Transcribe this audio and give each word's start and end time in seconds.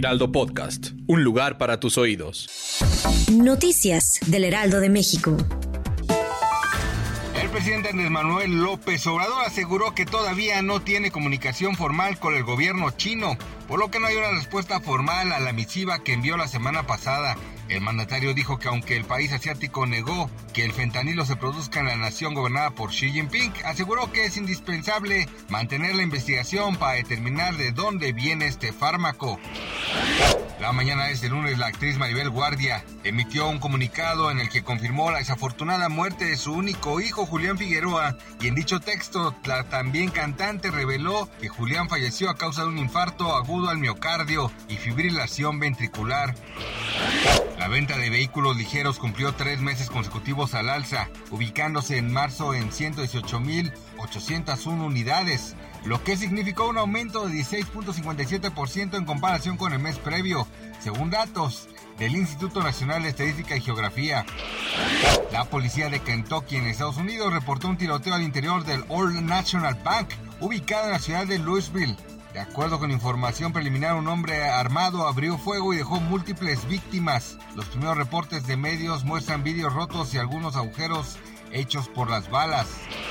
Heraldo 0.00 0.32
Podcast, 0.32 0.92
un 1.08 1.24
lugar 1.24 1.58
para 1.58 1.78
tus 1.78 1.98
oídos. 1.98 2.48
Noticias 3.30 4.18
del 4.28 4.44
Heraldo 4.44 4.80
de 4.80 4.88
México. 4.88 5.36
El 7.38 7.50
presidente 7.50 7.90
Andrés 7.90 8.10
Manuel 8.10 8.62
López 8.62 9.06
Obrador 9.06 9.44
aseguró 9.44 9.94
que 9.94 10.06
todavía 10.06 10.62
no 10.62 10.80
tiene 10.80 11.10
comunicación 11.10 11.76
formal 11.76 12.18
con 12.18 12.34
el 12.34 12.44
gobierno 12.44 12.90
chino, 12.92 13.36
por 13.68 13.78
lo 13.78 13.90
que 13.90 14.00
no 14.00 14.06
hay 14.06 14.16
una 14.16 14.30
respuesta 14.30 14.80
formal 14.80 15.32
a 15.32 15.40
la 15.40 15.52
misiva 15.52 16.02
que 16.02 16.14
envió 16.14 16.38
la 16.38 16.48
semana 16.48 16.86
pasada 16.86 17.36
el 17.70 17.80
mandatario 17.80 18.34
dijo 18.34 18.58
que 18.58 18.66
aunque 18.66 18.96
el 18.96 19.04
país 19.04 19.32
asiático 19.32 19.86
negó 19.86 20.28
que 20.52 20.64
el 20.64 20.72
fentanilo 20.72 21.24
se 21.24 21.36
produzca 21.36 21.78
en 21.78 21.86
la 21.86 21.96
nación 21.96 22.34
gobernada 22.34 22.72
por 22.72 22.90
Xi 22.90 23.12
Jinping, 23.12 23.52
aseguró 23.64 24.10
que 24.10 24.24
es 24.24 24.36
indispensable 24.36 25.28
mantener 25.48 25.94
la 25.94 26.02
investigación 26.02 26.74
para 26.74 26.94
determinar 26.94 27.56
de 27.56 27.70
dónde 27.70 28.12
viene 28.12 28.46
este 28.46 28.72
fármaco. 28.72 29.38
La 30.60 30.72
mañana 30.72 31.06
de 31.06 31.12
este 31.12 31.28
lunes, 31.30 31.58
la 31.58 31.66
actriz 31.68 31.96
Maribel 31.96 32.28
Guardia 32.28 32.84
emitió 33.02 33.48
un 33.48 33.58
comunicado 33.58 34.30
en 34.30 34.38
el 34.38 34.50
que 34.50 34.62
confirmó 34.62 35.10
la 35.10 35.18
desafortunada 35.18 35.88
muerte 35.88 36.26
de 36.26 36.36
su 36.36 36.52
único 36.52 37.00
hijo, 37.00 37.24
Julián 37.24 37.56
Figueroa, 37.56 38.16
y 38.40 38.48
en 38.48 38.54
dicho 38.54 38.78
texto, 38.78 39.34
la 39.44 39.64
también 39.64 40.10
cantante 40.10 40.70
reveló 40.70 41.30
que 41.40 41.48
Julián 41.48 41.88
falleció 41.88 42.28
a 42.28 42.36
causa 42.36 42.62
de 42.62 42.68
un 42.68 42.78
infarto 42.78 43.34
agudo 43.34 43.70
al 43.70 43.78
miocardio 43.78 44.52
y 44.68 44.76
fibrilación 44.76 45.58
ventricular. 45.58 46.34
La 47.58 47.68
venta 47.68 47.96
de 47.96 48.10
vehículos 48.10 48.56
ligeros 48.56 48.98
cumplió 48.98 49.32
tres 49.34 49.60
meses 49.60 49.90
consecutivos 49.90 50.54
al 50.54 50.68
alza, 50.68 51.08
ubicándose 51.30 51.96
en 51.96 52.12
marzo 52.12 52.54
en 52.54 52.70
118.801 52.70 54.66
unidades, 54.66 55.56
lo 55.84 56.02
que 56.04 56.16
significó 56.16 56.68
un 56.68 56.78
aumento 56.78 57.26
de 57.26 57.34
16.57% 57.34 58.96
en 58.96 59.04
comparación 59.04 59.56
con 59.56 59.72
el 59.72 59.78
mes 59.78 59.98
previo, 59.98 60.46
según 60.80 61.10
datos 61.10 61.68
del 61.98 62.16
Instituto 62.16 62.62
Nacional 62.62 63.02
de 63.02 63.10
Estadística 63.10 63.56
y 63.56 63.60
Geografía. 63.60 64.24
La 65.32 65.44
policía 65.44 65.90
de 65.90 66.00
Kentucky 66.00 66.56
en 66.56 66.66
Estados 66.66 66.96
Unidos 66.96 67.32
reportó 67.32 67.68
un 67.68 67.76
tiroteo 67.76 68.14
al 68.14 68.22
interior 68.22 68.64
del 68.64 68.84
Old 68.88 69.20
National 69.20 69.78
Bank, 69.84 70.08
ubicado 70.40 70.86
en 70.86 70.92
la 70.92 70.98
ciudad 70.98 71.26
de 71.26 71.38
Louisville. 71.38 71.96
De 72.32 72.40
acuerdo 72.40 72.78
con 72.78 72.90
información 72.90 73.52
preliminar, 73.52 73.96
un 73.96 74.06
hombre 74.06 74.48
armado 74.48 75.08
abrió 75.08 75.36
fuego 75.36 75.74
y 75.74 75.78
dejó 75.78 76.00
múltiples 76.00 76.66
víctimas. 76.68 77.36
Los 77.56 77.66
primeros 77.66 77.96
reportes 77.96 78.46
de 78.46 78.56
medios 78.56 79.04
muestran 79.04 79.42
vídeos 79.42 79.74
rotos 79.74 80.14
y 80.14 80.18
algunos 80.18 80.56
agujeros 80.56 81.18
hechos 81.52 81.88
por 81.88 82.08
las 82.08 82.30
balas. 82.30 82.68